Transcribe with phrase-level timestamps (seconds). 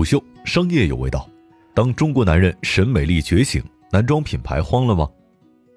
[0.00, 1.28] 虎嗅商业有味道。
[1.74, 3.62] 当中国男人审美力觉醒，
[3.92, 5.06] 男装品牌慌了吗？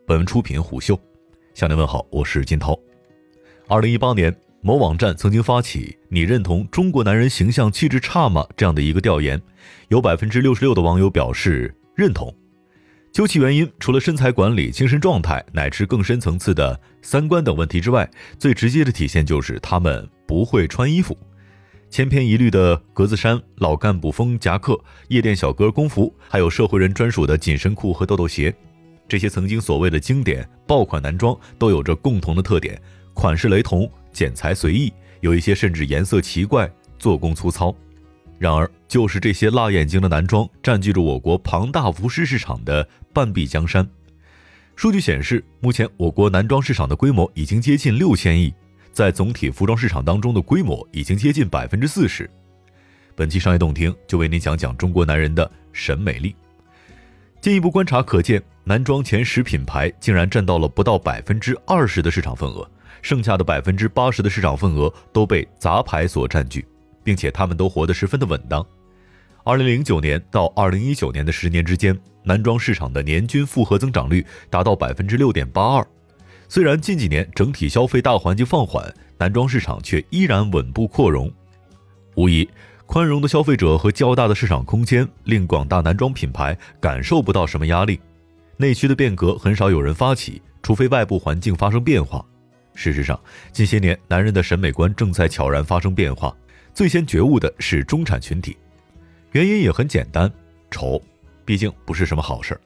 [0.07, 0.97] 本文出品虎嗅，
[1.53, 2.73] 向您问好，我是金涛。
[3.67, 9.41] 二零一八年，某网站曾经发起“你认同中国男人形象气质差吗”这样的一个调研，
[9.89, 12.33] 有百分之六十六的网友表示认同。
[13.11, 18.09] 究其原因，除了身材管理、精神状态乃至更深层次的三观等问题之外，
[18.39, 21.17] 最直接的体现就是他们不会穿衣服。
[21.93, 24.75] 千篇一律的格子衫、老干部风夹克、
[25.09, 28.51] 夜店小哥工服，还有社会人专属的紧身裤和豆豆鞋，
[29.07, 32.81] 这些曾经所谓的经典爆款男装，都有着共同的特点：
[33.13, 37.71] 款式雷同、剪裁随意，有一些甚至颜色奇怪、做工粗糙。
[38.39, 43.87] 然而，就是这些辣眼睛的男装，占据着我国庞大服饰市场的半壁江山。
[44.75, 48.51] 数据显示，目前我国男装市场的规模已经接近六千亿，
[48.93, 52.29] 在总体服装市场当中的规模已经接近百分之四十。
[53.15, 56.35] 本期商业动听就为您讲讲中国男人的审美力。
[57.41, 62.69] 进一步观察可见，男装前十品牌竟然占到了不到百分之二十的市场份额，
[63.01, 66.65] 剩下的百分之八十的市场份额都被杂牌所占据。
[67.03, 68.65] 并且他们都活得十分的稳当。
[69.43, 75.85] 二零零九年到二零一九年的十年之间，男装市场的年均复合增长率达到百分之六点八二。
[76.47, 81.31] 虽然近几年整体消费大环境放缓，男装市场却依然稳步扩容。
[82.15, 82.47] 无疑，
[82.85, 87.99] 宽容的消费者和较大的市场空间令广大男装品牌感受不到什么压力。
[88.57, 92.23] 内需的变革很少有人发起，除非外部环境发生变化。
[92.75, 93.19] 事实上，
[93.51, 96.35] 近些年男人的审美观正在悄然发生变化。
[96.73, 98.57] 最先觉悟的是中产群体，
[99.31, 100.31] 原因也很简单，
[100.71, 101.01] 丑，
[101.45, 102.61] 毕竟不是什么好事儿，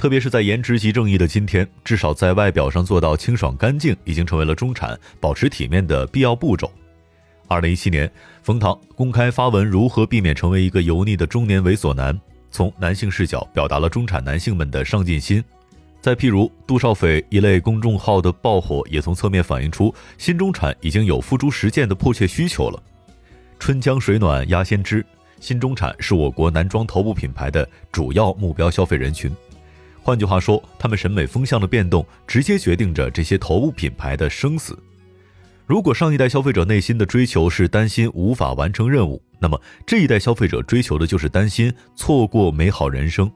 [0.00, 6.72] 特别是在颜值即正义的今天，至少在外表上做到清爽干净，已经成为了中产保持体面的必要步骤。
[7.48, 8.10] 二零一七年，
[8.42, 12.18] 冯唐公开发文如何避免成为一个油腻的中年猥琐男，
[12.50, 15.44] 从男性视角表达了中产男性们的上进心。
[16.00, 22.82] 再譬如杜少斐一类公众号的爆火，也从侧面反映出新中产已经有付诸实践的迫切需求了。
[23.58, 25.04] 春江水暖鸭先知，
[25.40, 29.30] 新中产是我国男装头部品牌的主要目标消费人群。
[30.02, 34.78] 换句话说，他们审美风向的变动，直接决定着这些头部品牌的生死。
[35.66, 43.30] 如果上一代消费者内心的追求是担心无法完成任务，那么这一代消费者追求的就是担心错过美好人生。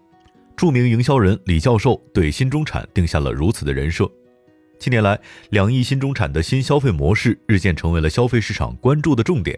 [0.56, 4.10] 著名营销人李教授对新中产定下了如此的人设。
[4.78, 5.18] 近年来，
[5.50, 9.56] 两亿新中产的新消费模式日渐成为了消费市场关注的重点。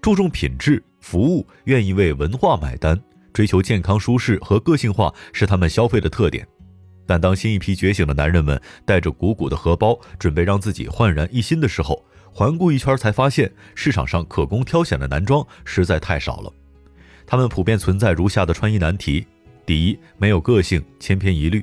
[0.00, 3.00] 注重品质服务，愿意为文化买单，
[3.36, 6.48] 追求健康舒适和个性化是他们消费的特点。
[7.04, 12.02] 但当新一批觉醒的男人们带着鼓鼓的荷包，准备让自己焕然一新的时候，
[12.32, 16.50] 环顾一圈才发现市场上可供挑选的男装实在太少了。
[17.26, 19.26] 他们普遍存在如下的穿衣难题：
[19.66, 21.62] 第一，没有个性，千篇一律。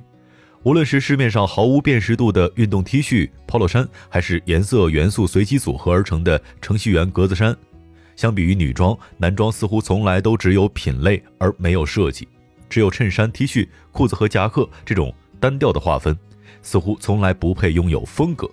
[0.61, 7.57] 无论是市面上毫无辨识度的运动 T 恤、polo 衫，还是颜色元素随机组合而成的程序员格子衫。
[8.15, 12.27] 相比于女装，男装似乎从来都只有品类而没有设计，
[12.69, 16.17] 只有衬衫、T 恤、裤子和夹克这种单调的划分，
[16.61, 18.49] 似乎从来不配拥有风格。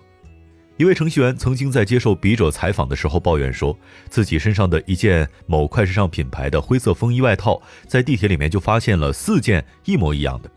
[0.77, 3.77] 一位程序员曾经在接受笔者采访的时候抱怨说，
[4.09, 10.49] 自己身上的一件某快时尚品牌的灰色风衣外套，在地铁里面就发现了四件一模一样的。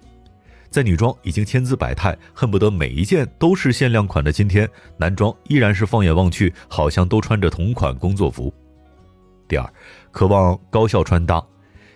[0.70, 4.66] 在女装已经千姿百态，恨不得每一件都是限量款的今天，
[4.96, 8.52] 男装依然是放眼望去，好像都穿着同款工作服。
[9.46, 9.72] 第二，
[10.10, 11.44] 渴望高效穿搭，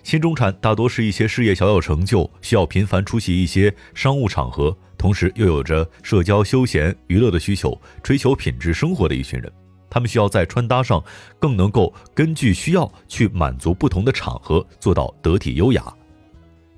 [0.03, 9.51] 新中产大多是一些事业小有成就，需要频繁出席一些商务场合，同时又有着社交、休闲、娱乐的需求，追求品质生活的一群人。
[9.91, 11.03] 他们需要在穿搭上
[11.39, 15.83] 更能够根据需要去满足不同的场合，做到得体优雅。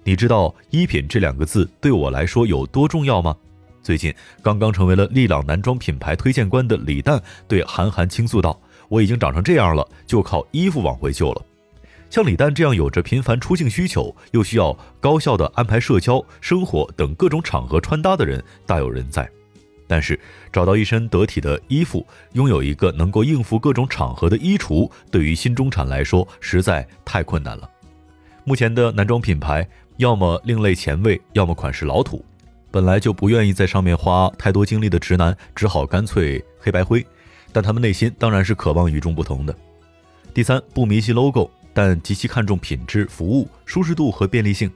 [0.05, 3.37] 你知道“衣品”这两个字对我来说有多重要吗？
[3.83, 8.61] 最近刚刚成为了利朗男装品牌推荐官的李诞对韩寒倾诉道。
[8.91, 11.43] 我已经长成这样了，就靠衣服往回救了。
[12.11, 19.31] 像李诞这样有着频繁出镜需求，又需要高效的安排社交、生活等各种场合穿搭的人大有人在。
[19.87, 20.19] 但是，
[20.53, 27.71] 找到一身得体的衣服，拥有一个能够应付各种场合的衣橱，对于新中产来说实在太困难了。
[28.42, 29.65] 目前的男装品牌，
[29.98, 32.25] 要么另类前卫，要么款式老土。
[32.72, 37.04] 本来就不愿意在上面花太多精力的直男，只好干脆黑白灰。
[37.53, 39.55] 但他们内心当然是渴望与众不同的。
[40.33, 44.71] 第三，不迷信 logo，但极其看重品质、服务、舒适度和便利性，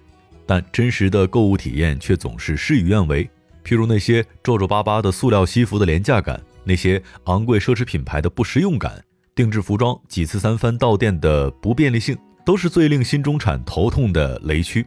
[0.44, 3.29] 但真实的购物体验却总是事与愿违。
[3.65, 9.03] 譬如那些皱皱巴巴的塑料西服的廉价感，那些昂贵奢侈品牌的不实用感，
[9.35, 14.87] 定制服装几次三番到店的不便利性，都是最令新中产头痛的雷区，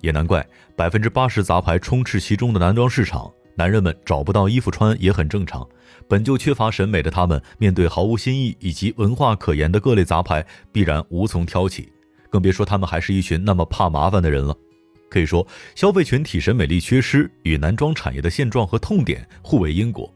[0.00, 0.44] 也难怪
[0.74, 5.66] 百分之八十杂牌充斥其中的男装市场，男人们找不到衣服穿也很正常。
[6.08, 11.90] 本就缺乏审美的他们，面对毫无新意以及文化可言的各类杂牌，必然无从挑起，
[12.30, 14.56] 更别说他们还是一群那么怕麻烦的人了。
[15.08, 20.12] 可以说，消费群体审美力缺失与男装产业的现状和痛点互为因果。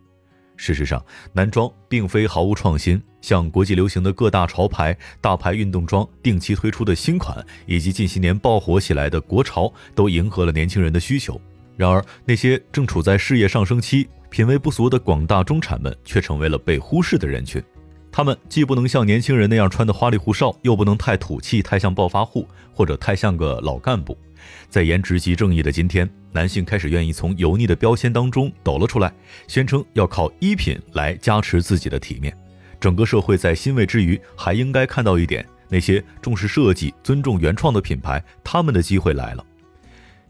[0.56, 1.02] 事实上，
[1.32, 11.40] 男装并非毫无创新，像国际流行的各大潮牌、大牌运动装定期推出的新款，以及近些年爆火起来的国潮，都迎合了年轻人的需求。
[11.76, 17.62] 然而，那些正处在事业上升期、品味不俗的广大中产们，却成为了被忽视的人群。
[18.12, 24.18] 他们既不能像年轻人那样穿得花里胡哨，又不能太土气、太像暴发户，或者太像个老干部。
[24.68, 29.12] 在颜值即正义的今天，男性开始愿意从油腻的标签当中抖了出来，
[29.46, 32.36] 宣称要靠衣品来加持自己的体面。
[32.80, 39.44] 整个社会在欣慰之余，还应该看到一点：那些重视设计、尊重原创的品牌，他们的机会来了。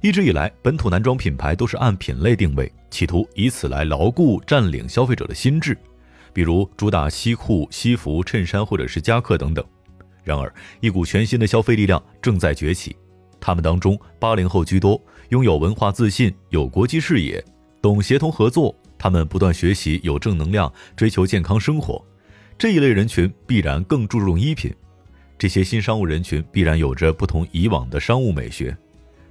[0.03, 5.77] 一直以来，本土男装品牌都是按品类定位，企图以此来牢固占领消费者的心智，
[6.33, 9.63] 比如主打西裤、西服、衬衫或者是夹克等等。
[10.25, 10.51] 然而，
[10.81, 12.97] 一股全新的消费力量正在崛起。
[13.39, 14.99] 他们当中，八零后居多，
[15.29, 17.45] 拥有文化自信，有国际视野，
[17.83, 18.75] 懂协同合作。
[18.97, 22.03] 他们不断学习，有正能量，追求健康生活。
[22.57, 24.75] 这一类人群必然更注重衣品。
[25.39, 28.75] 这些新商务人群必然有着不同以往的商务美学。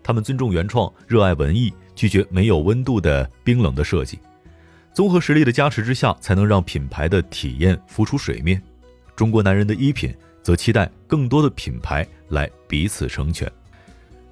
[0.09, 4.17] 他们尊重原创，热爱文艺，拒绝没有温度的冰冷的设计。
[4.91, 8.59] 综合实力的加持之下，才能让品牌的体验浮出水面。
[9.15, 10.11] 中国男人的衣品
[10.41, 13.47] 则期待更多的品牌来彼此成全。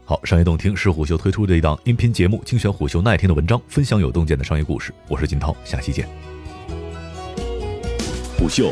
[0.04, 4.92] 好，商业洞听是虎嗅推出的一档音频节目，精选虎嗅耐听的文章，分享有洞见的商业故事。
[5.08, 6.10] 我是金涛，下期见。
[8.40, 8.72] 虎嗅，